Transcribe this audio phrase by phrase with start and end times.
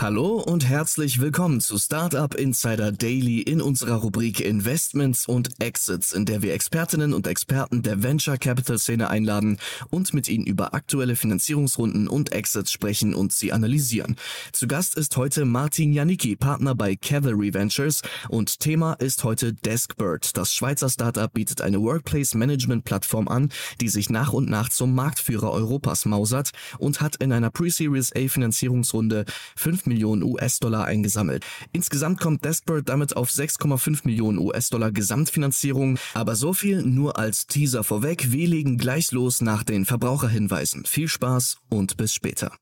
[0.00, 6.24] Hallo und herzlich willkommen zu Startup Insider Daily in unserer Rubrik Investments und Exits, in
[6.24, 9.58] der wir Expertinnen und Experten der Venture Capital Szene einladen
[9.90, 14.14] und mit ihnen über aktuelle Finanzierungsrunden und Exits sprechen und sie analysieren.
[14.52, 20.36] Zu Gast ist heute Martin Janicki, Partner bei Cavalry Ventures und Thema ist heute Deskbird.
[20.36, 24.94] Das Schweizer Startup bietet eine Workplace Management Plattform an, die sich nach und nach zum
[24.94, 29.24] Marktführer Europas mausert und hat in einer Pre-Series A Finanzierungsrunde
[29.56, 31.44] 5 Millionen US-Dollar eingesammelt.
[31.72, 35.98] Insgesamt kommt Deskbird damit auf 6,5 Millionen US-Dollar Gesamtfinanzierung.
[36.14, 38.30] Aber so viel nur als Teaser vorweg.
[38.30, 40.84] Wir legen gleich los nach den Verbraucherhinweisen.
[40.84, 42.52] Viel Spaß und bis später.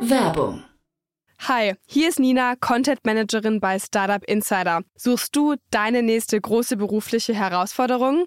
[0.00, 0.62] Werbung.
[1.46, 4.82] Hi, hier ist Nina, Content Managerin bei Startup Insider.
[4.96, 8.26] Suchst du deine nächste große berufliche Herausforderung?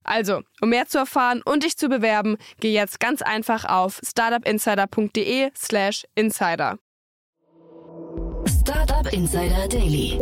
[0.11, 6.03] Also, um mehr zu erfahren und dich zu bewerben, geh jetzt ganz einfach auf startupinsider.de/slash
[6.15, 6.77] insider.
[8.45, 10.19] Startup Insider Daily.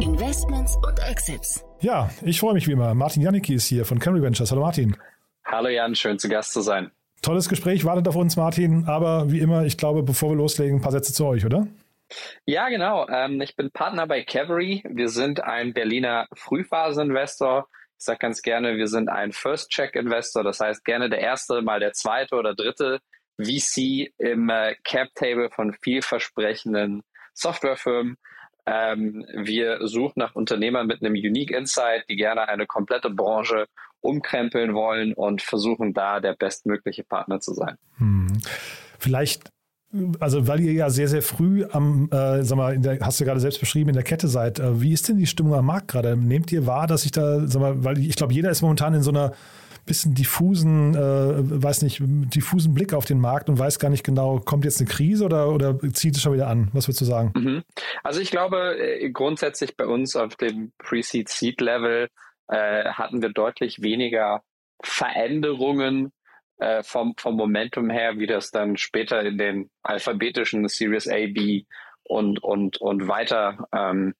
[0.00, 1.64] Investments und Exits.
[1.80, 2.94] Ja, ich freue mich wie immer.
[2.94, 4.52] Martin Janicki ist hier von Camry Ventures.
[4.52, 4.96] Hallo Martin.
[5.44, 6.92] Hallo Jan, schön zu Gast zu sein.
[7.20, 8.84] Tolles Gespräch wartet auf uns, Martin.
[8.86, 11.66] Aber wie immer, ich glaube, bevor wir loslegen, ein paar Sätze zu euch, oder?
[12.46, 13.08] Ja, genau.
[13.08, 14.84] Ähm, ich bin Partner bei Cavalry.
[14.88, 17.66] Wir sind ein Berliner Frühphase-Investor.
[18.04, 20.44] Ich sage ganz gerne, wir sind ein First-Check-Investor.
[20.44, 23.00] Das heißt, gerne der erste, mal der zweite oder dritte
[23.40, 27.00] VC im äh, Cap-Table von vielversprechenden
[27.32, 28.18] Softwarefirmen.
[28.66, 33.68] Ähm, wir suchen nach Unternehmern mit einem Unique Insight, die gerne eine komplette Branche
[34.02, 37.78] umkrempeln wollen und versuchen da der bestmögliche Partner zu sein.
[37.96, 38.38] Hm.
[38.98, 39.48] Vielleicht
[40.20, 43.40] also weil ihr ja sehr, sehr früh am, äh, sag mal, der, hast du gerade
[43.40, 46.16] selbst beschrieben, in der Kette seid, äh, wie ist denn die Stimmung am Markt gerade?
[46.16, 49.02] Nehmt ihr wahr, dass ich da, sag mal, weil ich glaube, jeder ist momentan in
[49.02, 49.32] so einer
[49.86, 54.40] bisschen diffusen, äh, weiß nicht, diffusen Blick auf den Markt und weiß gar nicht genau,
[54.40, 56.70] kommt jetzt eine Krise oder, oder zieht es schon wieder an?
[56.72, 57.32] Was würdest du sagen?
[57.36, 57.62] Mhm.
[58.02, 62.08] Also ich glaube, äh, grundsätzlich bei uns auf dem Pre-Seed-Seed-Level
[62.48, 64.42] äh, hatten wir deutlich weniger
[64.82, 66.12] Veränderungen
[66.58, 71.64] äh, vom, vom Momentum her, wie das dann später in den alphabetischen Series A, B
[72.04, 74.14] und, und, und weiter ähm,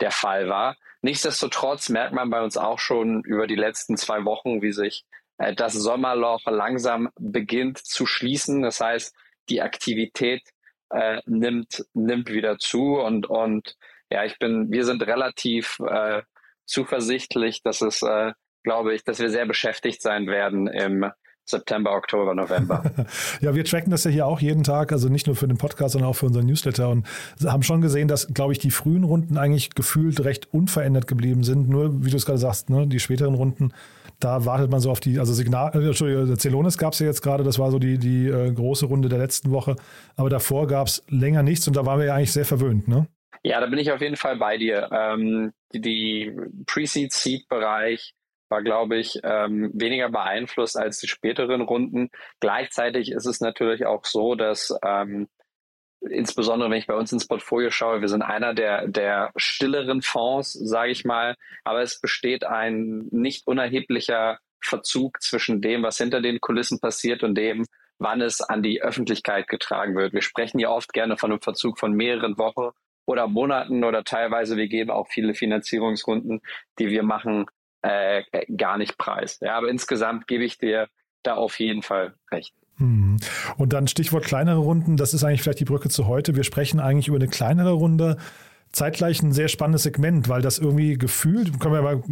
[0.00, 0.76] der Fall war.
[1.02, 5.04] Nichtsdestotrotz merkt man bei uns auch schon über die letzten zwei Wochen, wie sich
[5.38, 8.62] äh, das Sommerloch langsam beginnt zu schließen.
[8.62, 9.14] Das heißt,
[9.48, 10.42] die Aktivität
[10.90, 13.76] äh, nimmt, nimmt wieder zu und, und
[14.10, 16.22] ja, ich bin, wir sind relativ äh,
[16.66, 21.10] zuversichtlich, dass es, äh, glaube ich, dass wir sehr beschäftigt sein werden im
[21.44, 22.82] September, Oktober, November.
[23.40, 25.92] ja, wir tracken das ja hier auch jeden Tag, also nicht nur für den Podcast,
[25.92, 27.06] sondern auch für unseren Newsletter und
[27.44, 31.68] haben schon gesehen, dass, glaube ich, die frühen Runden eigentlich gefühlt recht unverändert geblieben sind.
[31.68, 33.72] Nur, wie du es gerade sagst, ne, die späteren Runden,
[34.20, 37.22] da wartet man so auf die, also Signal, äh, Entschuldigung, Celonis gab es ja jetzt
[37.22, 39.76] gerade, das war so die, die äh, große Runde der letzten Woche,
[40.16, 43.06] aber davor gab es länger nichts und da waren wir ja eigentlich sehr verwöhnt, ne?
[43.44, 44.88] Ja, da bin ich auf jeden Fall bei dir.
[44.92, 46.36] Ähm, die, die
[46.66, 48.14] Pre-Seed-Seed-Bereich,
[48.52, 52.10] war, glaube ich, ähm, weniger beeinflusst als die späteren Runden.
[52.38, 55.28] Gleichzeitig ist es natürlich auch so, dass ähm,
[56.00, 60.52] insbesondere wenn ich bei uns ins Portfolio schaue, wir sind einer der, der stilleren Fonds,
[60.52, 66.40] sage ich mal, aber es besteht ein nicht unerheblicher Verzug zwischen dem, was hinter den
[66.40, 67.64] Kulissen passiert und dem,
[67.98, 70.12] wann es an die Öffentlichkeit getragen wird.
[70.12, 72.70] Wir sprechen ja oft gerne von einem Verzug von mehreren Wochen
[73.06, 76.42] oder Monaten oder teilweise, wir geben auch viele Finanzierungsrunden,
[76.78, 77.46] die wir machen,
[77.82, 78.22] äh,
[78.56, 79.38] gar nicht preis.
[79.40, 80.88] Ja, aber insgesamt gebe ich dir
[81.22, 82.54] da auf jeden Fall recht.
[82.78, 83.18] Hm.
[83.58, 86.36] Und dann Stichwort kleinere Runden, das ist eigentlich vielleicht die Brücke zu heute.
[86.36, 88.16] Wir sprechen eigentlich über eine kleinere Runde.
[88.72, 92.02] Zeitgleich ein sehr spannendes Segment, weil das irgendwie gefühlt, können wir mal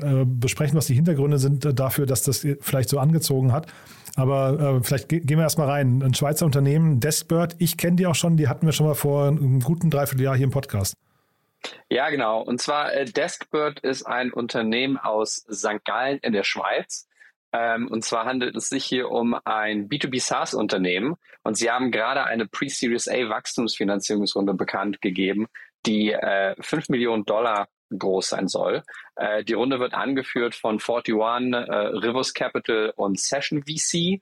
[0.00, 3.66] äh, besprechen, was die Hintergründe sind äh, dafür, dass das vielleicht so angezogen hat.
[4.14, 6.02] Aber äh, vielleicht ge gehen wir erstmal rein.
[6.04, 9.26] Ein Schweizer Unternehmen, Deskbird, ich kenne die auch schon, die hatten wir schon mal vor
[9.26, 10.94] einem guten Dreivierteljahr hier im Podcast.
[11.88, 12.42] Ja, genau.
[12.42, 15.84] Und zwar äh, Deskbird ist ein Unternehmen aus St.
[15.84, 17.08] Gallen in der Schweiz.
[17.52, 21.14] Ähm, und zwar handelt es sich hier um ein B2B SaaS-Unternehmen.
[21.42, 25.46] Und sie haben gerade eine Pre-Series A Wachstumsfinanzierungsrunde bekannt gegeben,
[25.86, 28.82] die äh, 5 Millionen Dollar groß sein soll.
[29.14, 31.74] Äh, die Runde wird angeführt von 41, äh,
[32.06, 34.20] Rivers Capital und Session VC.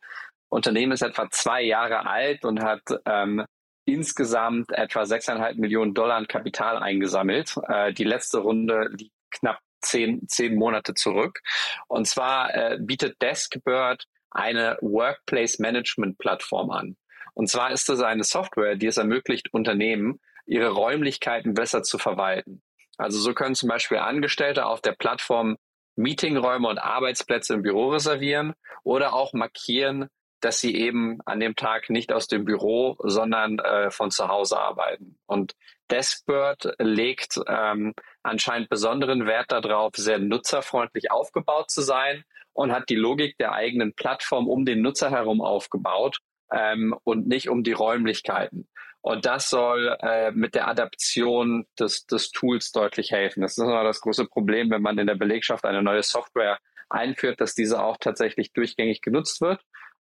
[0.50, 3.46] Unternehmen ist etwa zwei Jahre alt und hat ähm,
[3.84, 7.56] insgesamt etwa 6,5 Millionen Dollar an Kapital eingesammelt.
[7.68, 11.40] Äh, die letzte Runde liegt knapp zehn, zehn Monate zurück.
[11.88, 16.96] Und zwar äh, bietet Deskbird eine Workplace Management Plattform an.
[17.34, 22.62] Und zwar ist das eine Software, die es ermöglicht, Unternehmen ihre Räumlichkeiten besser zu verwalten.
[22.98, 25.56] Also so können zum Beispiel Angestellte auf der Plattform
[25.96, 30.08] Meetingräume und Arbeitsplätze im Büro reservieren oder auch markieren,
[30.44, 34.58] dass sie eben an dem Tag nicht aus dem Büro, sondern äh, von zu Hause
[34.58, 35.18] arbeiten.
[35.26, 35.54] Und
[35.90, 42.96] Deskbird legt ähm, anscheinend besonderen Wert darauf, sehr nutzerfreundlich aufgebaut zu sein und hat die
[42.96, 46.18] Logik der eigenen Plattform um den Nutzer herum aufgebaut
[46.50, 48.68] ähm, und nicht um die Räumlichkeiten.
[49.00, 53.42] Und das soll äh, mit der Adaption des, des Tools deutlich helfen.
[53.42, 56.58] Das ist immer das große Problem, wenn man in der Belegschaft eine neue Software
[56.88, 59.60] einführt, dass diese auch tatsächlich durchgängig genutzt wird.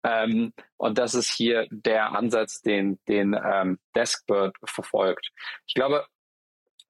[0.05, 5.31] Ähm, und das ist hier der Ansatz, den, den ähm, Deskbird verfolgt.
[5.67, 6.07] Ich glaube,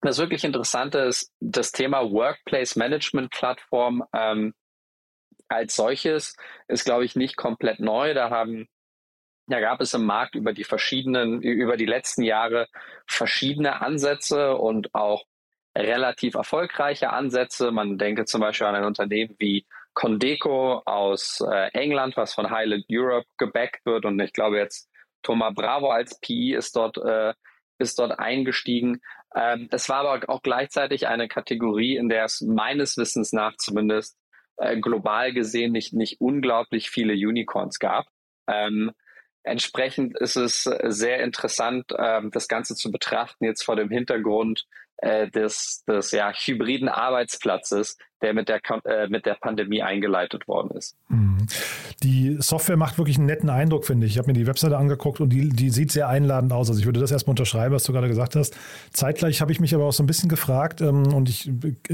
[0.01, 4.53] das wirklich Interessante ist, das Thema Workplace Management Plattform ähm,
[5.49, 6.37] als solches
[6.69, 8.15] ist, glaube ich, nicht komplett neu.
[8.15, 8.69] Da haben
[9.47, 12.69] ja, gab es im Markt über die verschiedenen, über die letzten Jahre
[13.07, 15.25] verschiedene Ansätze und auch
[15.77, 17.71] relativ erfolgreiche Ansätze.
[17.71, 22.85] Man denke zum Beispiel an ein Unternehmen wie Condeco aus äh, England, was von Highland
[22.91, 24.05] Europe gebackt wird.
[24.05, 24.91] Und ich glaube jetzt
[25.23, 27.33] Thomas Bravo als PI ist dort, äh,
[27.79, 29.01] ist dort eingestiegen.
[29.35, 34.17] Ähm, es war aber auch gleichzeitig eine Kategorie, in der es meines Wissens nach zumindest
[34.57, 38.07] äh, global gesehen nicht, nicht unglaublich viele Unicorns gab.
[38.49, 38.93] Ähm,
[39.47, 44.65] Entsprechend ist es sehr interessant, ähm, das Ganze zu betrachten, jetzt vor dem Hintergrund
[44.99, 50.71] äh, des, des ja, hybriden Arbeitsplatzes, der mit der, äh, mit der Pandemie eingeleitet worden
[50.77, 50.97] ist.
[51.09, 51.47] Mhm.
[52.03, 54.13] Die Software macht wirklich einen netten Eindruck, finde ich.
[54.13, 56.69] Ich habe mir die Webseite angeguckt und die, die sieht sehr einladend aus.
[56.69, 58.57] Also ich würde das erstmal unterschreiben, was du gerade gesagt hast.
[58.93, 61.51] Zeitgleich habe ich mich aber auch so ein bisschen gefragt ähm, und ich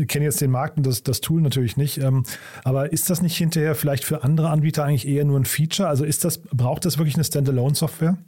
[0.06, 1.98] kenne jetzt den Markt und das, das Tool natürlich nicht.
[1.98, 2.24] Ähm,
[2.64, 5.88] aber ist das nicht hinterher vielleicht für andere Anbieter eigentlich eher nur ein Feature?
[5.88, 8.18] Also ist das, braucht das wirklich eine Standalone-Software?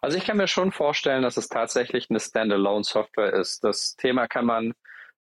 [0.00, 3.64] Also ich kann mir schon vorstellen, dass es tatsächlich eine Standalone-Software ist.
[3.64, 4.74] Das Thema kann man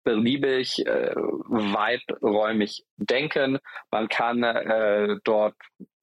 [0.03, 3.59] beliebig äh, weiträumig denken.
[3.91, 5.55] Man kann äh, dort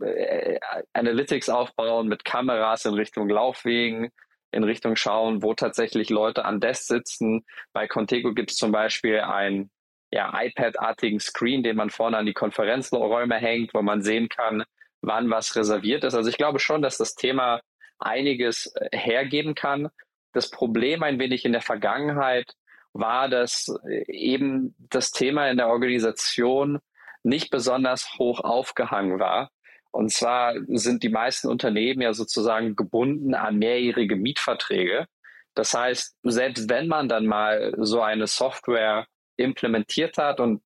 [0.02, 0.58] äh,
[0.92, 4.10] Analytics aufbauen mit Kameras in Richtung Laufwegen,
[4.52, 7.44] in Richtung schauen, wo tatsächlich Leute an Desk sitzen.
[7.72, 9.70] Bei Contego gibt es zum Beispiel ein
[10.12, 14.64] ja, iPad-artigen Screen, den man vorne an die Konferenzräume hängt, wo man sehen kann,
[15.02, 16.14] wann was reserviert ist.
[16.14, 17.60] Also ich glaube schon, dass das Thema
[18.00, 19.88] einiges äh, hergeben kann.
[20.32, 22.54] Das Problem ein wenig in der Vergangenheit
[22.92, 26.78] war, dass äh, eben das Thema in der Organisation
[27.22, 29.50] nicht besonders hoch aufgehangen war.
[29.92, 35.06] Und zwar sind die meisten Unternehmen ja sozusagen gebunden an mehrjährige Mietverträge.
[35.54, 39.06] Das heißt, selbst wenn man dann mal so eine Software
[39.36, 40.62] implementiert hat und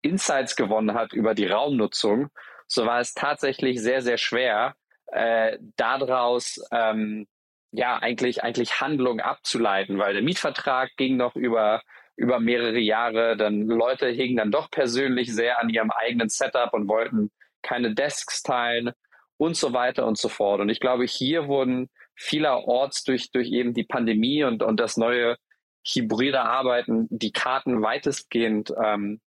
[0.00, 2.30] Insights gewonnen hat über die Raumnutzung,
[2.66, 4.74] so war es tatsächlich sehr, sehr schwer,
[5.12, 7.26] äh, daraus ähm,
[7.70, 11.82] ja eigentlich eigentlich Handlung abzuleiten, weil der Mietvertrag ging noch über
[12.16, 13.36] über mehrere Jahre.
[13.36, 17.30] Dann Leute hingen dann doch persönlich sehr an ihrem eigenen Setup und wollten
[17.62, 18.92] keine Desks teilen
[19.38, 20.60] und so weiter und so fort.
[20.60, 25.36] Und ich glaube, hier wurden vielerorts durch durch eben die Pandemie und und das neue
[25.86, 29.20] hybride Arbeiten die Karten weitestgehend ähm,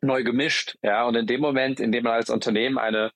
[0.00, 0.76] neu gemischt.
[0.82, 3.12] Ja, und in dem Moment, in dem man als Unternehmen eine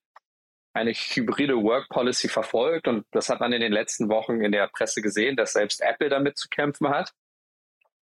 [0.76, 2.86] eine hybride Work Policy verfolgt.
[2.86, 6.08] Und das hat man in den letzten Wochen in der Presse gesehen, dass selbst Apple
[6.08, 7.12] damit zu kämpfen hat.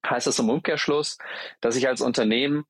[0.06, 1.16] Heißt das im Umkehrschluss,
[1.60, 2.64] dass ich als Unternehmen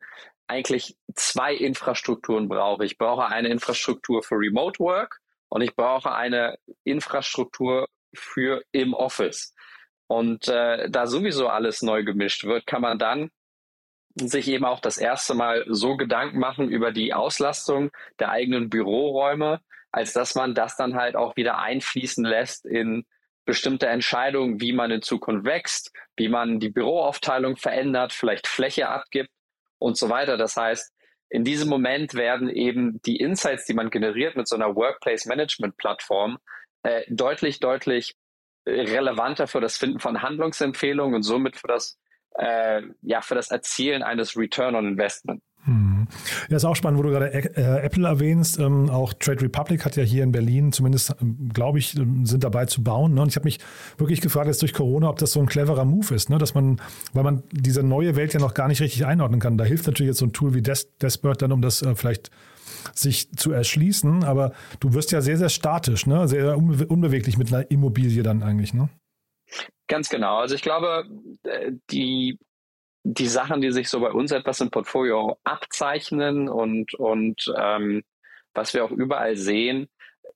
[0.46, 2.84] eigentlich zwei Infrastrukturen brauche.
[2.84, 9.54] Ich brauche eine Infrastruktur für Remote Work und ich brauche eine Infrastruktur für im Office.
[10.06, 13.30] Und äh, da sowieso alles neu gemischt wird, kann man dann
[14.14, 19.60] sich eben auch das erste Mal so Gedanken machen über die Auslastung der eigenen Büroräume,
[19.90, 23.04] als dass man das dann halt auch wieder einfließen lässt in
[23.44, 29.30] bestimmte Entscheidungen, wie man in Zukunft wächst, wie man die Büroaufteilung verändert, vielleicht Fläche abgibt
[29.78, 30.36] und so weiter.
[30.36, 30.92] Das heißt,
[31.28, 35.76] in diesem Moment werden eben die Insights, die man generiert mit so einer Workplace Management
[35.76, 36.38] Plattform,
[36.84, 38.14] äh, deutlich, deutlich
[38.66, 41.98] relevanter für das Finden von Handlungsempfehlungen und somit für das
[42.34, 45.42] äh, ja, für das Erzielen eines Return on Investment.
[45.64, 46.06] Hm.
[46.50, 48.58] Ja, ist auch spannend, wo du gerade äh, Apple erwähnst.
[48.58, 52.44] Ähm, auch Trade Republic hat ja hier in Berlin zumindest, ähm, glaube ich, ähm, sind
[52.44, 53.14] dabei zu bauen.
[53.14, 53.22] Ne?
[53.22, 53.60] Und ich habe mich
[53.96, 56.36] wirklich gefragt, jetzt durch Corona, ob das so ein cleverer Move ist, ne?
[56.36, 56.82] dass man,
[57.14, 59.56] weil man diese neue Welt ja noch gar nicht richtig einordnen kann.
[59.56, 62.30] Da hilft natürlich jetzt so ein Tool wie Des Desbird dann, um das äh, vielleicht
[62.92, 64.22] sich zu erschließen.
[64.22, 66.28] Aber du wirst ja sehr, sehr statisch, ne?
[66.28, 68.74] sehr unbe unbeweglich mit einer Immobilie dann eigentlich.
[68.74, 68.90] Ne?
[69.94, 70.38] Ganz genau.
[70.38, 71.06] Also ich glaube,
[71.44, 72.36] äh, die
[73.04, 78.02] die Sachen, die sich so bei uns etwas im Portfolio abzeichnen und, und ähm,
[78.54, 79.86] was wir auch überall sehen,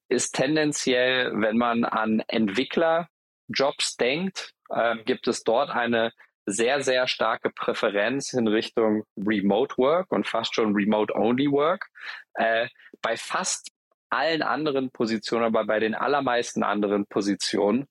[0.08, 6.12] ist tendenziell, wenn man an Entwicklerjobs denkt, äh, gibt es dort eine
[6.46, 11.88] sehr, sehr starke Präferenz in Richtung Remote Work und fast schon Remote-Only Work.
[12.34, 12.68] Äh,
[13.02, 13.72] bei fast
[14.08, 17.88] allen anderen Positionen, aber bei den allermeisten anderen Positionen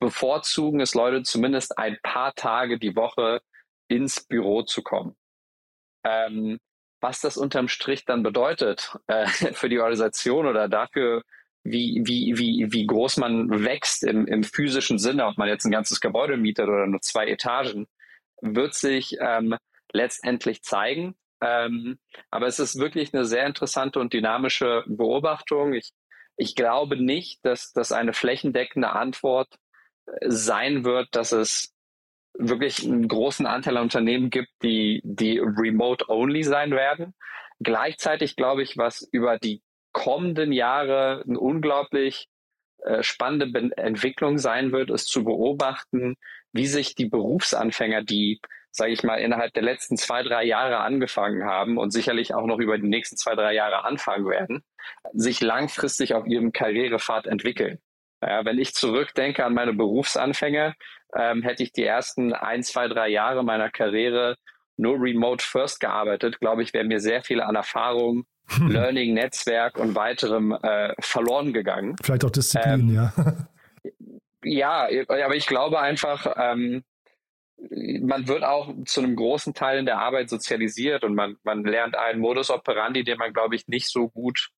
[0.00, 3.40] bevorzugen es Leute zumindest ein paar Tage die Woche
[3.88, 5.16] ins Büro zu kommen.
[6.04, 6.58] Ähm,
[7.00, 11.22] was das unterm Strich dann bedeutet äh, für die Organisation oder dafür,
[11.62, 15.72] wie, wie, wie, wie groß man wächst im, im physischen Sinne, ob man jetzt ein
[15.72, 17.86] ganzes Gebäude mietet oder nur zwei Etagen,
[18.42, 19.56] wird sich ähm,
[19.92, 21.14] letztendlich zeigen.
[21.40, 21.98] Ähm,
[22.30, 25.72] aber es ist wirklich eine sehr interessante und dynamische Beobachtung.
[25.72, 25.92] Ich,
[26.36, 29.48] ich glaube nicht, dass das eine flächendeckende Antwort
[30.20, 31.72] sein wird, dass es
[32.36, 37.14] wirklich einen großen Anteil an Unternehmen gibt, die, die remote-only sein werden.
[37.60, 42.26] Gleichzeitig glaube ich, was über die kommenden Jahre eine unglaublich
[42.84, 46.16] äh, spannende Be Entwicklung sein wird, ist zu beobachten,
[46.52, 48.40] wie sich die Berufsanfänger, die,
[48.72, 52.58] sage ich mal, innerhalb der letzten zwei, drei Jahre angefangen haben und sicherlich auch noch
[52.58, 54.64] über die nächsten zwei, drei Jahre anfangen werden,
[55.12, 57.78] sich langfristig auf ihrem Karrierepfad entwickeln.
[58.26, 60.74] Ja, wenn ich zurückdenke an meine Berufsanfänge,
[61.16, 64.36] ähm, hätte ich die ersten ein, zwei, drei Jahre meiner Karriere
[64.76, 68.26] nur remote first gearbeitet, glaube ich, wäre mir sehr viel an Erfahrung,
[68.68, 71.96] Learning, Netzwerk und weiterem äh, verloren gegangen.
[72.02, 73.12] Vielleicht auch Disziplin, ähm, ja.
[74.44, 76.82] ja, aber ich glaube einfach, ähm,
[78.02, 81.96] man wird auch zu einem großen Teil in der Arbeit sozialisiert und man, man lernt
[81.96, 84.50] einen Modus operandi, den man, glaube ich, nicht so gut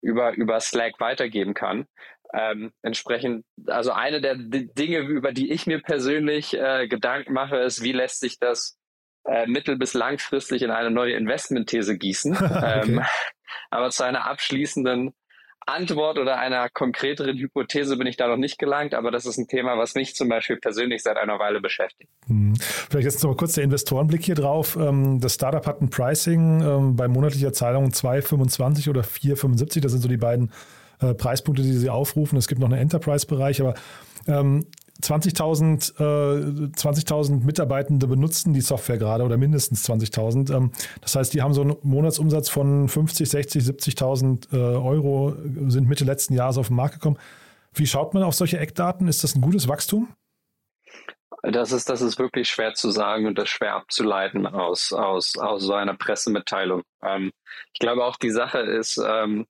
[0.00, 1.86] über, über Slack weitergeben kann.
[2.32, 7.58] Ähm, entsprechend, also eine der D Dinge, über die ich mir persönlich äh, Gedanken mache,
[7.58, 8.76] ist, wie lässt sich das
[9.24, 12.36] äh, mittel- bis langfristig in eine neue Investmentthese gießen.
[12.36, 12.82] okay.
[12.84, 13.02] ähm,
[13.70, 15.12] aber zu einer abschließenden
[15.66, 19.48] Antwort oder einer konkreteren Hypothese bin ich da noch nicht gelangt, aber das ist ein
[19.48, 22.10] Thema, was mich zum Beispiel persönlich seit einer Weile beschäftigt.
[22.26, 22.54] Hm.
[22.58, 24.76] Vielleicht jetzt noch mal kurz der Investorenblick hier drauf.
[24.76, 29.80] Ähm, das Startup hat ein Pricing ähm, bei monatlicher Zahlung 2,25 oder 4,75.
[29.80, 30.52] Das sind so die beiden
[31.00, 32.38] äh, Preispunkte, die sie aufrufen.
[32.38, 33.74] Es gibt noch einen Enterprise-Bereich, aber
[34.26, 34.66] ähm,
[35.02, 40.54] 20.000 äh, 20 Mitarbeitende benutzen die Software gerade oder mindestens 20.000.
[40.54, 45.34] Ähm, das heißt, die haben so einen Monatsumsatz von 50, 60, 70.000 äh, Euro,
[45.66, 47.18] sind Mitte letzten Jahres auf den Markt gekommen.
[47.72, 49.08] Wie schaut man auf solche Eckdaten?
[49.08, 50.08] Ist das ein gutes Wachstum?
[51.42, 55.62] Das ist, das ist wirklich schwer zu sagen und das schwer abzuleiten aus, aus, aus
[55.62, 56.82] so einer Pressemitteilung.
[57.02, 57.32] Ähm,
[57.72, 59.44] ich glaube auch die Sache ist, ähm,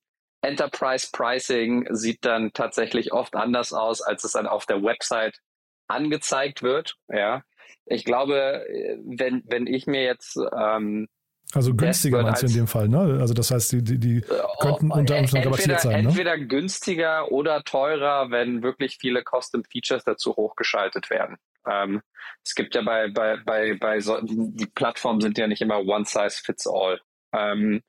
[0.44, 5.40] Enterprise Pricing sieht dann tatsächlich oft anders aus, als es dann auf der Website
[5.88, 6.96] angezeigt wird.
[7.08, 7.42] Ja,
[7.86, 8.64] ich glaube,
[9.04, 11.08] wenn, wenn ich mir jetzt ähm,
[11.54, 13.18] also günstiger meinst du in dem Fall, ne?
[13.20, 16.02] Also das heißt, die, die, die äh, könnten unter Umständen rabattiert sein.
[16.02, 16.08] Ne?
[16.08, 21.36] Entweder günstiger oder teurer, wenn wirklich viele Custom Features dazu hochgeschaltet werden.
[21.70, 22.02] Ähm,
[22.42, 26.04] es gibt ja bei, bei, bei, bei so, die Plattformen sind ja nicht immer one
[26.04, 27.00] size fits all.
[27.32, 27.82] Ähm,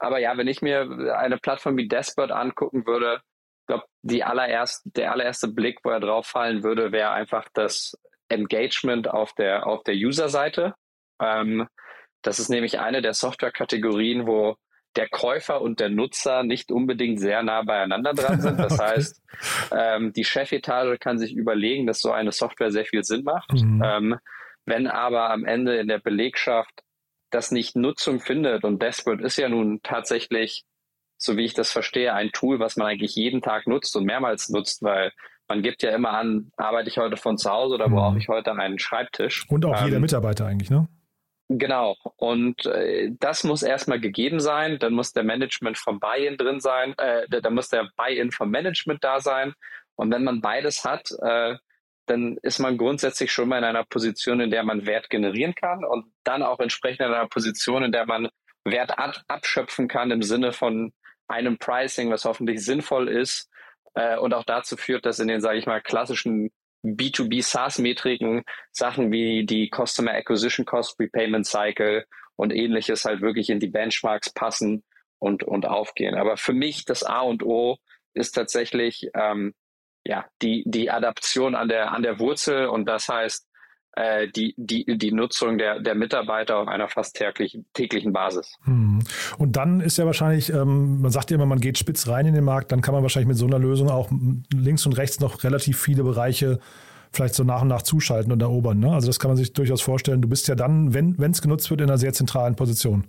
[0.00, 3.20] aber ja, wenn ich mir eine Plattform wie Dashboard angucken würde,
[3.70, 7.96] glaube, die allererst, der allererste Blick, wo er drauf fallen würde, wäre einfach das
[8.28, 10.74] Engagement auf der, auf der User-Seite.
[11.22, 11.68] Ähm,
[12.22, 14.56] das ist nämlich eine der Software-Kategorien, wo
[14.96, 18.58] der Käufer und der Nutzer nicht unbedingt sehr nah beieinander dran sind.
[18.58, 18.82] Das okay.
[18.90, 19.22] heißt,
[19.70, 23.52] ähm, die Chefetage kann sich überlegen, dass so eine Software sehr viel Sinn macht.
[23.52, 23.82] Mhm.
[23.84, 24.18] Ähm,
[24.66, 26.82] wenn aber am Ende in der Belegschaft
[27.30, 28.64] das nicht Nutzung findet.
[28.64, 30.64] Und Desperate ist ja nun tatsächlich,
[31.16, 34.48] so wie ich das verstehe, ein Tool, was man eigentlich jeden Tag nutzt und mehrmals
[34.48, 35.12] nutzt, weil
[35.48, 37.94] man gibt ja immer an, arbeite ich heute von zu Hause oder mhm.
[37.94, 39.46] brauche ich heute einen Schreibtisch.
[39.48, 40.88] Und auch ähm, jeder Mitarbeiter eigentlich, ne?
[41.52, 41.96] Genau.
[42.16, 44.78] Und äh, das muss erstmal gegeben sein.
[44.78, 46.94] Dann muss der Management vom Buy-in drin sein.
[46.96, 49.54] Äh, da muss der Buy-in vom Management da sein.
[49.96, 51.56] Und wenn man beides hat, äh,
[52.10, 55.84] dann ist man grundsätzlich schon mal in einer Position, in der man Wert generieren kann
[55.84, 58.28] und dann auch entsprechend in einer Position, in der man
[58.64, 60.92] Wert ab abschöpfen kann im Sinne von
[61.28, 63.48] einem Pricing, was hoffentlich sinnvoll ist
[63.94, 66.50] äh, und auch dazu führt, dass in den, sage ich mal, klassischen
[66.84, 73.60] B2B SaaS-Metriken, Sachen wie die Customer Acquisition Cost, Repayment Cycle und ähnliches halt wirklich in
[73.60, 74.82] die Benchmarks passen
[75.18, 76.16] und, und aufgehen.
[76.16, 77.76] Aber für mich das A und O
[78.14, 79.54] ist tatsächlich ähm,
[80.04, 83.46] ja, die, die Adaption an der, an der Wurzel und das heißt,
[83.96, 88.54] äh, die, die, die Nutzung der, der Mitarbeiter auf einer fast täglichen, täglichen Basis.
[88.64, 89.00] Hm.
[89.38, 92.34] Und dann ist ja wahrscheinlich, ähm, man sagt ja immer, man geht spitz rein in
[92.34, 94.10] den Markt, dann kann man wahrscheinlich mit so einer Lösung auch
[94.52, 96.60] links und rechts noch relativ viele Bereiche
[97.12, 98.78] vielleicht so nach und nach zuschalten und erobern.
[98.78, 98.92] Ne?
[98.92, 100.22] Also das kann man sich durchaus vorstellen.
[100.22, 103.08] Du bist ja dann, wenn es genutzt wird, in einer sehr zentralen Position.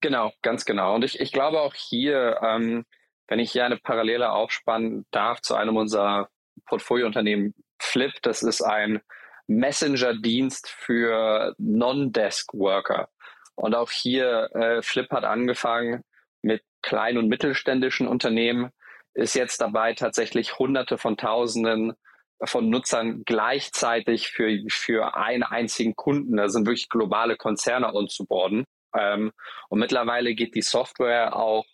[0.00, 0.94] Genau, ganz genau.
[0.94, 2.84] Und ich, ich glaube auch hier, ähm,
[3.28, 6.28] wenn ich hier eine Parallele aufspannen darf zu einem unserer
[6.66, 9.00] Portfoliounternehmen Flip, das ist ein
[9.46, 13.08] Messenger-Dienst für Non-Desk-Worker.
[13.54, 16.02] Und auch hier, äh, Flip hat angefangen
[16.42, 18.70] mit kleinen und mittelständischen Unternehmen,
[19.14, 21.94] ist jetzt dabei tatsächlich Hunderte von Tausenden
[22.44, 28.66] von Nutzern gleichzeitig für, für einen einzigen Kunden, das sind wirklich globale Konzerne onzuboarden.
[28.94, 29.32] Ähm,
[29.68, 31.64] und mittlerweile geht die Software auch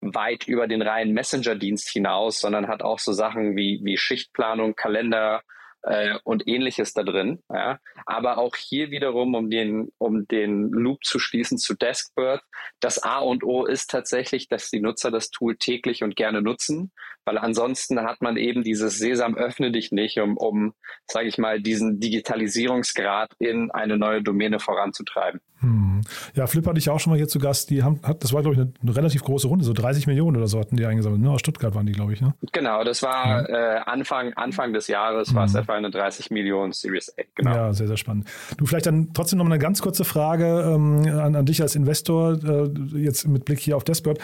[0.00, 5.42] weit über den reinen Messenger-Dienst hinaus, sondern hat auch so Sachen wie, wie Schichtplanung, Kalender,
[5.82, 7.42] äh, und ähnliches da drin.
[7.48, 7.78] Ja.
[8.06, 12.42] Aber auch hier wiederum, um den, um den Loop zu schließen zu Deskbird,
[12.80, 16.92] das A und O ist tatsächlich, dass die Nutzer das Tool täglich und gerne nutzen,
[17.24, 20.74] weil ansonsten hat man eben dieses Sesam öffne dich nicht, um, um
[21.06, 25.40] sage ich mal, diesen Digitalisierungsgrad in eine neue Domäne voranzutreiben.
[25.60, 26.00] Hm.
[26.34, 27.68] Ja, Flip hatte ich auch schon mal hier zu Gast.
[27.68, 30.36] Die haben, hat, das war, glaube ich, eine, eine, relativ große Runde, so 30 Millionen
[30.38, 31.20] oder so hatten die eingesammelt.
[31.20, 31.30] Ne?
[31.30, 32.22] Aus Stuttgart waren die, glaube ich.
[32.22, 32.34] Ne?
[32.52, 33.76] Genau, das war ja.
[33.76, 35.60] äh, Anfang, Anfang des Jahres, war es hm.
[35.60, 37.22] etwa eine 30 Millionen Series A.
[37.34, 37.54] Genau.
[37.54, 38.28] Ja, sehr, sehr spannend.
[38.56, 42.38] Du, vielleicht dann trotzdem noch eine ganz kurze Frage ähm, an, an, dich als Investor,
[42.42, 44.18] äh, jetzt mit Blick hier auf Dashboard.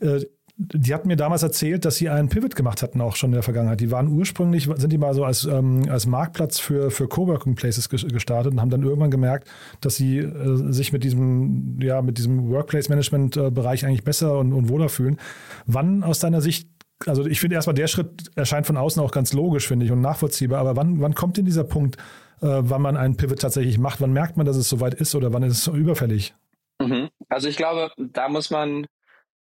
[0.00, 0.20] Äh,
[0.60, 3.44] die hatten mir damals erzählt, dass sie einen Pivot gemacht hatten, auch schon in der
[3.44, 3.78] Vergangenheit.
[3.78, 7.88] Die waren ursprünglich, sind die mal so als, ähm, als Marktplatz für, für Coworking Places
[7.88, 9.48] gestartet und haben dann irgendwann gemerkt,
[9.80, 14.88] dass sie äh, sich mit diesem, ja, mit diesem Workplace-Management-Bereich eigentlich besser und, und wohler
[14.88, 15.18] fühlen.
[15.66, 16.68] Wann aus deiner Sicht
[17.06, 20.00] also ich finde erstmal, der Schritt erscheint von außen auch ganz logisch, finde ich, und
[20.00, 20.58] nachvollziehbar.
[20.58, 21.96] Aber wann, wann kommt denn dieser Punkt,
[22.40, 24.00] äh, wann man einen Pivot tatsächlich macht?
[24.00, 26.34] Wann merkt man, dass es soweit ist oder wann ist es überfällig?
[26.80, 27.08] Mhm.
[27.28, 28.86] Also ich glaube, da muss man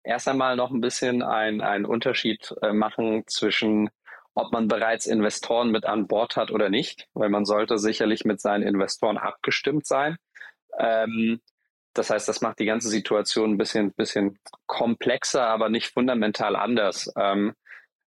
[0.04, 3.90] erst einmal noch ein bisschen einen Unterschied äh, machen zwischen
[4.34, 8.40] ob man bereits Investoren mit an Bord hat oder nicht, weil man sollte sicherlich mit
[8.40, 10.16] seinen Investoren abgestimmt sein.
[10.78, 11.40] Ähm,
[11.94, 17.12] das heißt, das macht die ganze Situation ein bisschen, bisschen komplexer, aber nicht fundamental anders.
[17.16, 17.54] Ähm,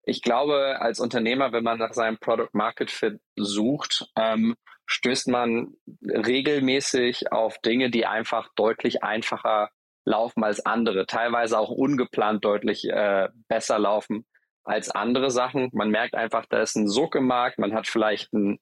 [0.05, 5.75] ich glaube, als Unternehmer, wenn man nach seinem Product Market Fit sucht, ähm, stößt man
[6.01, 9.69] regelmäßig auf Dinge, die einfach deutlich einfacher
[10.05, 14.25] laufen als andere, teilweise auch ungeplant deutlich äh, besser laufen
[14.63, 15.69] als andere Sachen.
[15.73, 18.59] Man merkt einfach, da ist ein Sog im Markt, man hat vielleicht ein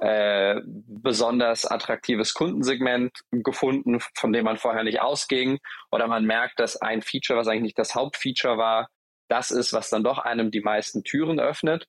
[0.00, 5.58] äh, besonders attraktives Kundensegment gefunden, von dem man vorher nicht ausging,
[5.90, 8.88] oder man merkt, dass ein Feature, was eigentlich nicht das Hauptfeature war,
[9.28, 11.86] das ist, was dann doch einem die meisten Türen öffnet.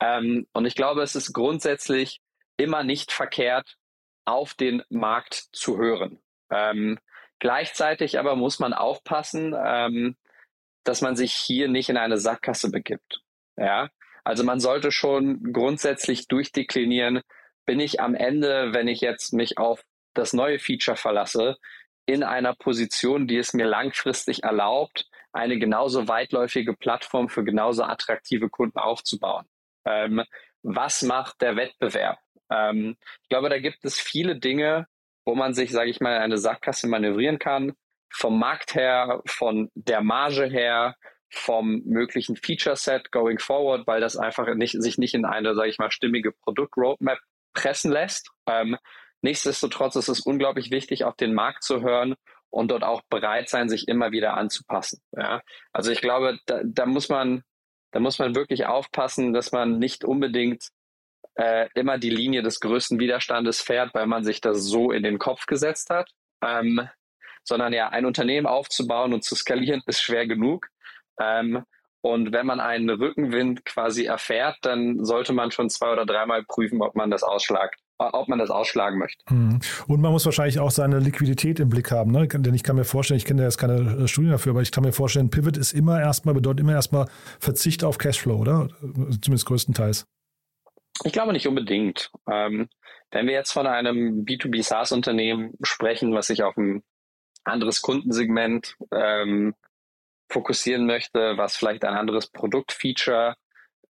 [0.00, 2.20] Ähm, und ich glaube, es ist grundsätzlich
[2.56, 3.76] immer nicht verkehrt,
[4.24, 6.18] auf den Markt zu hören.
[6.50, 6.98] Ähm,
[7.40, 10.16] Gleichzeitig aber muss man aufpassen, ähm,
[10.84, 13.22] dass man sich hier nicht in eine Sackgasse begibt.
[13.56, 13.90] Ja,
[14.24, 17.22] also man sollte schon grundsätzlich durchdeklinieren,
[17.66, 19.82] bin ich am Ende, wenn ich jetzt mich auf
[20.14, 21.56] das neue Feature verlasse,
[22.06, 28.48] in einer Position, die es mir langfristig erlaubt, eine genauso weitläufige Plattform für genauso attraktive
[28.48, 29.46] Kunden aufzubauen.
[29.84, 30.24] Ähm,
[30.62, 32.18] was macht der Wettbewerb?
[32.50, 34.86] Ähm, ich glaube, da gibt es viele Dinge,
[35.30, 37.74] wo man sich, sage ich mal, eine Sackgasse manövrieren kann.
[38.12, 40.96] Vom Markt her, von der Marge her,
[41.28, 45.68] vom möglichen Feature Set going forward, weil das einfach nicht, sich nicht in eine, sage
[45.68, 47.20] ich mal, stimmige Produktroadmap
[47.54, 48.32] pressen lässt.
[48.48, 48.76] Ähm,
[49.22, 52.16] nichtsdestotrotz ist es unglaublich wichtig, auf den Markt zu hören
[52.50, 55.00] und dort auch bereit sein, sich immer wieder anzupassen.
[55.16, 55.42] Ja?
[55.72, 57.44] Also ich glaube, da, da muss man,
[57.92, 60.70] da muss man wirklich aufpassen, dass man nicht unbedingt
[61.34, 65.18] äh, immer die Linie des größten Widerstandes fährt, weil man sich das so in den
[65.18, 66.10] Kopf gesetzt hat.
[66.42, 66.88] Ähm,
[67.42, 70.68] sondern ja, ein Unternehmen aufzubauen und zu skalieren ist schwer genug.
[71.20, 71.64] Ähm,
[72.02, 76.80] und wenn man einen Rückenwind quasi erfährt, dann sollte man schon zwei oder dreimal prüfen,
[76.80, 79.22] ob man das ausschlagt ob man das ausschlagen möchte.
[79.32, 79.60] Mhm.
[79.86, 82.26] Und man muss wahrscheinlich auch seine Liquidität im Blick haben, ne?
[82.26, 84.72] denn ich kann mir vorstellen, ich kenne ja jetzt keine äh, Studien dafür, aber ich
[84.72, 88.68] kann mir vorstellen, Pivot ist immer erstmal, bedeutet immer erstmal Verzicht auf Cashflow, oder?
[89.20, 90.06] Zumindest größtenteils.
[91.04, 92.10] Ich glaube nicht unbedingt.
[92.30, 92.68] Ähm,
[93.10, 96.82] wenn wir jetzt von einem B2B SaaS-Unternehmen sprechen, was sich auf ein
[97.44, 99.54] anderes Kundensegment ähm,
[100.28, 103.34] fokussieren möchte, was vielleicht ein anderes Produktfeature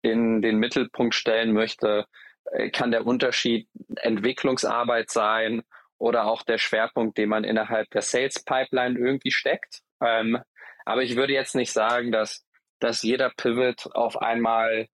[0.03, 2.07] in den Mittelpunkt stellen möchte,
[2.53, 5.63] äh, kann der Unterschied Entwicklungsarbeit sein
[5.99, 9.81] oder auch der Schwerpunkt, den man innerhalb der Sales Pipeline irgendwie steckt.
[10.03, 10.39] Ähm,
[10.85, 12.45] aber ich würde jetzt nicht sagen, dass,
[12.81, 14.89] dass jeder Pivot auf einmal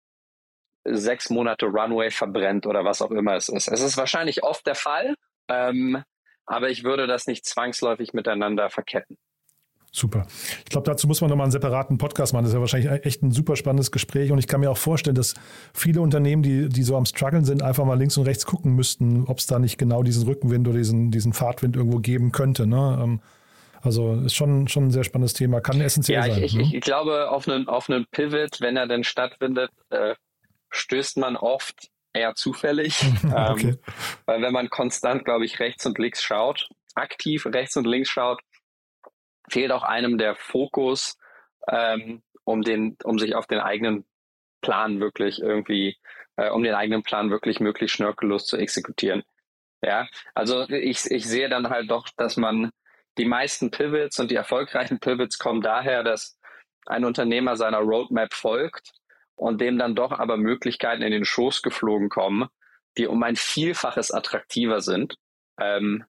[0.84, 3.68] sechs Monate Runway verbrennt oder was auch immer es ist.
[3.68, 5.14] Es ist wahrscheinlich oft der Fall,
[5.48, 6.02] ähm,
[6.46, 9.16] aber ich würde das nicht zwangsläufig miteinander verketten.
[9.94, 10.26] Super.
[10.64, 12.44] Ich glaube, dazu muss man nochmal einen separaten Podcast machen.
[12.44, 14.32] Das ist ja wahrscheinlich echt ein super spannendes Gespräch.
[14.32, 15.34] Und ich kann mir auch vorstellen, dass
[15.74, 19.26] viele Unternehmen, die, die so am Struggeln sind, einfach mal links und rechts gucken müssten,
[19.26, 22.66] ob es da nicht genau diesen Rückenwind oder diesen, diesen Fahrtwind irgendwo geben könnte.
[22.66, 22.98] Ne?
[23.02, 23.20] Ähm,
[23.82, 26.38] also ist schon, schon ein sehr spannendes Thema, kann essentiell ja, sein.
[26.38, 26.62] Ja, ich, ne?
[26.62, 30.14] ich, ich, glaube, auf einen, auf einen Pivot, wenn er denn stattfindet, äh,
[30.72, 33.00] stößt man oft eher zufällig.
[33.24, 33.68] okay.
[33.68, 33.78] ähm,
[34.26, 38.40] weil wenn man konstant, glaube ich, rechts und links schaut, aktiv rechts und links schaut,
[39.48, 41.16] fehlt auch einem der Fokus,
[41.68, 44.04] ähm, um den, um sich auf den eigenen
[44.62, 45.96] Plan wirklich irgendwie,
[46.36, 49.22] äh, um den eigenen Plan wirklich möglichst schnörkellos zu exekutieren.
[49.84, 52.70] Ja, also ich, ich sehe dann halt doch, dass man
[53.18, 56.38] die meisten Pivots und die erfolgreichen Pivots kommen daher, dass
[56.86, 58.92] ein Unternehmer seiner Roadmap folgt
[59.36, 62.48] und dem dann doch aber Möglichkeiten in den Schoß geflogen kommen,
[62.96, 65.16] die um ein Vielfaches attraktiver sind.
[65.60, 66.04] Ähm,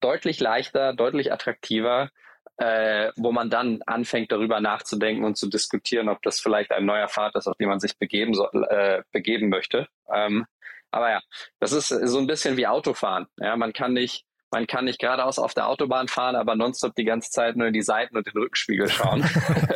[0.00, 2.10] deutlich leichter, deutlich attraktiver,
[2.56, 7.08] äh, wo man dann anfängt, darüber nachzudenken und zu diskutieren, ob das vielleicht ein neuer
[7.08, 9.88] Pfad ist, auf den man sich begeben, soll, äh, begeben möchte.
[10.12, 10.46] Ähm,
[10.90, 11.20] aber ja,
[11.58, 13.26] das ist so ein bisschen wie Autofahren.
[13.38, 17.04] Ja, man kann nicht man kann nicht geradeaus auf der Autobahn fahren, aber nonstop die
[17.04, 19.22] ganze Zeit nur in die Seiten und den Rückspiegel schauen,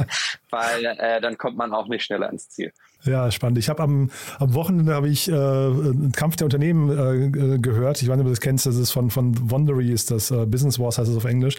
[0.50, 2.72] weil äh, dann kommt man auch nicht schneller ins Ziel.
[3.04, 3.58] Ja, spannend.
[3.58, 8.02] Ich habe am, am Wochenende habe ich äh, einen Kampf der Unternehmen äh, gehört.
[8.02, 8.66] Ich weiß nicht, ob du das kennst.
[8.66, 11.56] Das ist von von Wondery, ist das äh, Business Wars heißt es auf Englisch.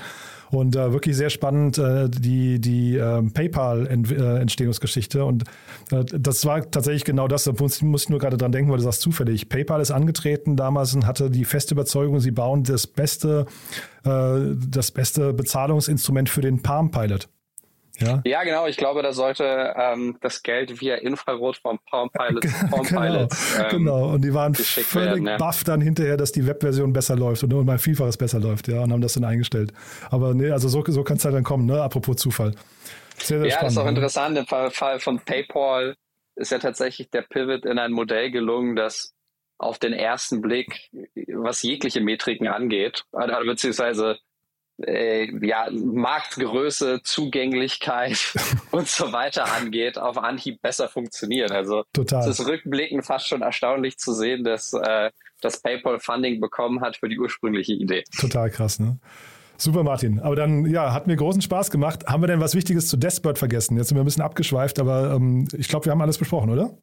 [0.51, 5.23] Und äh, wirklich sehr spannend äh, die die äh, PayPal-Entstehungsgeschichte.
[5.23, 5.45] Und
[5.91, 7.45] äh, das war tatsächlich genau das.
[7.45, 9.47] Da muss, muss ich nur gerade dran denken, weil du sagst zufällig.
[9.47, 13.45] PayPal ist angetreten damals und hatte die feste Überzeugung, sie bauen das beste
[14.03, 17.29] äh, das beste Bezahlungsinstrument für den Palm Pilot.
[18.01, 18.67] Ja, ja genau.
[18.67, 23.01] Ich glaube, da sollte ähm, das Geld via Infrarot vom Palm Pilot zu Palm genau,
[23.01, 23.33] Pilot.
[23.57, 25.37] Ähm, genau, und die waren völlig werden, ja.
[25.37, 28.81] baff dann hinterher, dass die Webversion besser läuft und, und mal Vielfaches besser läuft, ja,
[28.81, 29.73] und haben das dann eingestellt.
[30.09, 31.81] Aber nee, also so, so kann es halt dann kommen, ne?
[31.81, 32.55] Apropos Zufall.
[33.17, 33.89] Sehr, sehr ja, spannend, das ist auch ne?
[33.89, 34.37] interessant.
[34.37, 35.95] Im Fall, Fall von PayPal
[36.35, 39.13] ist ja tatsächlich der Pivot in ein Modell gelungen, das
[39.57, 40.89] auf den ersten Blick,
[41.33, 43.03] was jegliche Metriken angeht,
[43.45, 44.17] beziehungsweise
[44.85, 48.33] äh, ja, Marktgröße, Zugänglichkeit
[48.71, 51.51] und so weiter angeht, auf Anhieb besser funktioniert.
[51.51, 52.27] Also Total.
[52.27, 55.11] es ist rückblickend fast schon erstaunlich zu sehen, dass äh,
[55.41, 58.03] das PayPal Funding bekommen hat für die ursprüngliche Idee.
[58.19, 58.99] Total krass, ne?
[59.57, 60.21] Super, Martin.
[60.21, 62.05] Aber dann, ja, hat mir großen Spaß gemacht.
[62.07, 63.75] Haben wir denn was Wichtiges zu Deathbird vergessen?
[63.75, 66.77] Jetzt sind wir ein bisschen abgeschweift, aber ähm, ich glaube, wir haben alles besprochen, oder?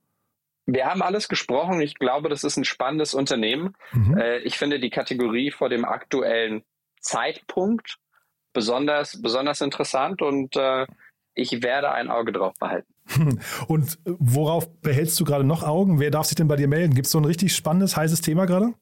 [0.66, 1.80] Wir haben alles gesprochen.
[1.80, 3.74] Ich glaube, das ist ein spannendes Unternehmen.
[3.92, 4.18] Mhm.
[4.18, 6.64] Äh, ich finde die Kategorie vor dem aktuellen
[7.06, 7.98] Zeitpunkt
[8.52, 10.86] besonders, besonders interessant und äh,
[11.34, 12.92] ich werde ein Auge drauf behalten.
[13.68, 16.00] Und worauf behältst du gerade noch Augen?
[16.00, 16.94] Wer darf sich denn bei dir melden?
[16.94, 18.72] Gibt es so ein richtig spannendes, heißes Thema gerade?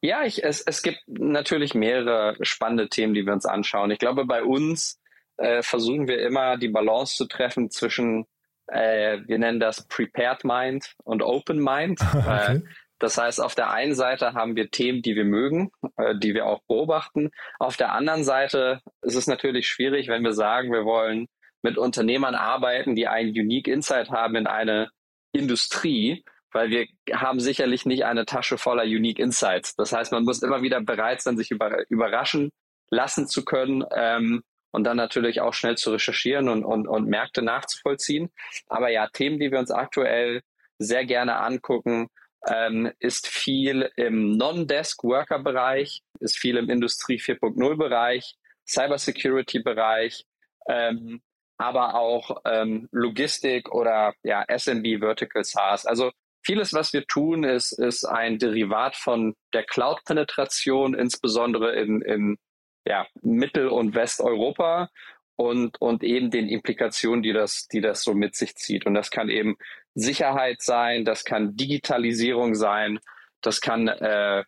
[0.00, 3.90] Ja, ich, es, es gibt natürlich mehrere spannende Themen, die wir uns anschauen.
[3.92, 5.00] Ich glaube, bei uns
[5.36, 8.26] äh, versuchen wir immer die Balance zu treffen zwischen,
[8.66, 12.00] äh, wir nennen das Prepared Mind und Open Mind.
[12.12, 12.56] okay.
[12.56, 12.60] äh,
[13.02, 16.46] das heißt, auf der einen Seite haben wir Themen, die wir mögen, äh, die wir
[16.46, 17.30] auch beobachten.
[17.58, 21.26] Auf der anderen Seite ist es natürlich schwierig, wenn wir sagen, wir wollen
[21.62, 24.88] mit Unternehmern arbeiten, die einen Unique Insight haben in eine
[25.32, 29.74] Industrie, weil wir haben sicherlich nicht eine Tasche voller Unique Insights.
[29.74, 32.50] Das heißt, man muss immer wieder bereit sein, sich über, überraschen
[32.90, 37.42] lassen zu können ähm, und dann natürlich auch schnell zu recherchieren und, und, und Märkte
[37.42, 38.30] nachzuvollziehen.
[38.68, 40.42] Aber ja, Themen, die wir uns aktuell
[40.78, 42.06] sehr gerne angucken,
[42.48, 50.24] ähm, ist viel im Non-Desk-Worker-Bereich, ist viel im Industrie 4.0-Bereich, Cybersecurity-Bereich,
[50.68, 51.22] ähm,
[51.58, 55.86] aber auch ähm, Logistik oder ja, SMB Vertical SaaS.
[55.86, 56.10] Also
[56.44, 62.38] vieles, was wir tun, ist, ist ein Derivat von der Cloud-Penetration, insbesondere in, in
[62.84, 64.88] ja, Mittel- und Westeuropa
[65.36, 68.86] und, und eben den Implikationen, die das, die das so mit sich zieht.
[68.86, 69.56] Und das kann eben
[69.94, 72.98] Sicherheit sein, das kann Digitalisierung sein,
[73.40, 74.44] das kann äh,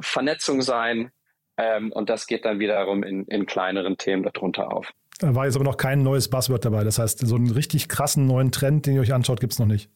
[0.00, 1.10] Vernetzung sein
[1.56, 4.92] ähm, und das geht dann wiederum in, in kleineren Themen darunter auf.
[5.18, 6.84] Da war jetzt aber noch kein neues Buzzword dabei.
[6.84, 9.66] Das heißt, so einen richtig krassen neuen Trend, den ihr euch anschaut, gibt es noch
[9.66, 9.90] nicht.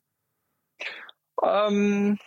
[1.42, 2.18] Ähm,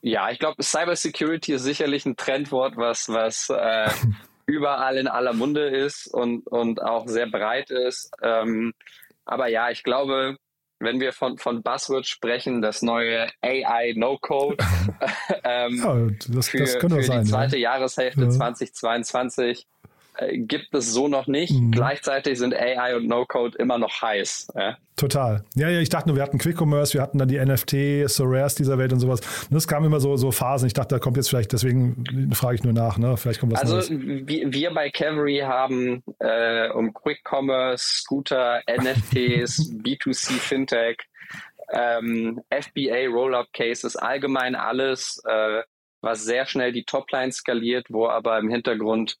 [0.00, 3.88] ja, ich glaube, Cybersecurity ist sicherlich ein Trendwort, was, was äh,
[4.46, 8.10] überall in aller Munde ist und, und auch sehr breit ist.
[8.22, 8.72] Ähm,
[9.24, 10.36] aber ja, ich glaube,
[10.80, 14.56] wenn wir von, von Buzzwords sprechen, das neue AI No-Code
[15.44, 17.74] ähm, ja, das, für, das könnte für sein, die zweite ja.
[17.74, 18.30] Jahreshälfte Ja.
[18.30, 19.71] 2022 äh,
[20.32, 21.52] gibt es so noch nicht.
[21.52, 21.70] Mhm.
[21.70, 24.48] Gleichzeitig sind AI und No-Code immer noch heiß.
[24.54, 24.76] Ja?
[24.96, 25.44] Total.
[25.54, 28.54] Ja, ja, ich dachte nur, wir hatten Quick Commerce, wir hatten dann die NFT, Sorares
[28.54, 29.20] dieser Welt und sowas.
[29.20, 30.66] Und das kam immer so, so Phasen.
[30.66, 33.16] Ich dachte, da kommt jetzt vielleicht, deswegen frage ich nur nach, ne?
[33.16, 33.90] Vielleicht kommt was Also Neues.
[33.90, 40.98] wir, wir bei Cavalry haben äh, um Quick Commerce, Scooter, NFTs, B2C Fintech,
[41.72, 45.62] ähm, FBA Rollup Cases, allgemein alles, äh,
[46.02, 49.16] was sehr schnell die Topline skaliert, wo aber im Hintergrund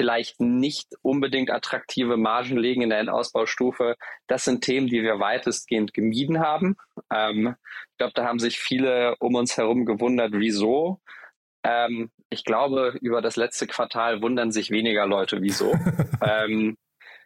[0.00, 3.96] vielleicht nicht unbedingt attraktive Margen liegen in der Endausbaustufe.
[4.26, 6.76] Das sind Themen, die wir weitestgehend gemieden haben.
[7.12, 7.54] Ähm,
[7.90, 11.02] ich glaube, da haben sich viele um uns herum gewundert, wieso.
[11.64, 15.74] Ähm, ich glaube, über das letzte Quartal wundern sich weniger Leute, wieso.
[16.26, 16.78] ähm,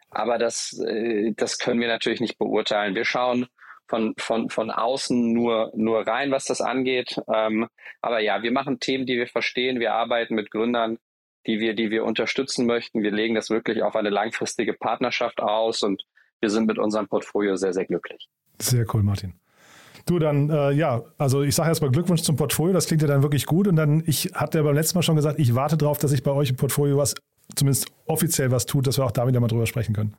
[0.09, 2.93] aber das, äh, das können wir natürlich nicht beurteilen.
[2.93, 3.47] Wir schauen
[3.87, 7.21] von, von, von außen nur, nur rein, was das angeht.
[7.33, 7.69] Ähm,
[8.01, 9.79] aber ja, wir machen Themen, die wir verstehen.
[9.79, 10.97] Wir arbeiten mit Gründern,
[11.47, 13.03] die wir, die wir unterstützen möchten.
[13.03, 16.03] Wir legen das wirklich auf eine langfristige Partnerschaft aus und
[16.41, 18.27] wir sind mit unserem Portfolio sehr, sehr glücklich.
[18.59, 19.33] Sehr cool, Martin.
[20.05, 23.23] Du, dann, äh, ja, also ich sage erstmal Glückwunsch zum Portfolio, das klingt ja dann
[23.23, 23.67] wirklich gut.
[23.67, 26.21] Und dann, ich hatte ja beim letzten Mal schon gesagt, ich warte darauf, dass sich
[26.21, 27.15] bei euch im Portfolio was,
[27.55, 30.15] zumindest offiziell was tut, dass wir auch da wieder mal drüber sprechen können.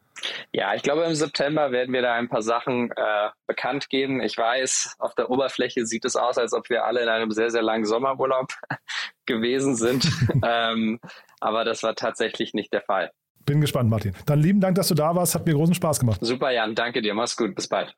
[0.52, 4.20] Ja, ich glaube, im September werden wir da ein paar Sachen äh, bekannt geben.
[4.20, 7.50] Ich weiß, auf der Oberfläche sieht es aus, als ob wir alle in einem sehr,
[7.50, 8.52] sehr langen Sommerurlaub
[9.26, 10.08] gewesen sind.
[10.44, 11.00] ähm,
[11.40, 13.10] aber das war tatsächlich nicht der Fall.
[13.44, 14.14] Bin gespannt, Martin.
[14.26, 15.34] Dann lieben Dank, dass du da warst.
[15.34, 16.18] Hat mir großen Spaß gemacht.
[16.20, 16.74] Super, Jan.
[16.74, 17.14] Danke dir.
[17.14, 17.54] Mach's gut.
[17.54, 17.94] Bis bald.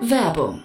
[0.00, 0.64] Werbung.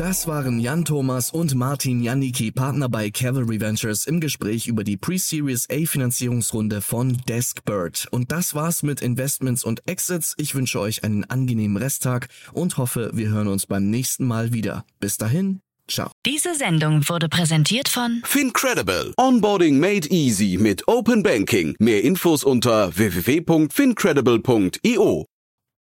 [0.00, 4.96] Das waren Jan Thomas und Martin Janicki, Partner bei Cavalry Ventures, im Gespräch über die
[4.96, 8.08] Pre-Series A Finanzierungsrunde von Deskbird.
[8.10, 10.32] Und das war's mit Investments und Exits.
[10.38, 14.86] Ich wünsche euch einen angenehmen Resttag und hoffe, wir hören uns beim nächsten Mal wieder.
[15.00, 16.10] Bis dahin, ciao.
[16.24, 19.12] Diese Sendung wurde präsentiert von Fincredible.
[19.18, 21.76] Onboarding made easy mit Open Banking.
[21.78, 25.26] Mehr Infos unter www.fincredible.io.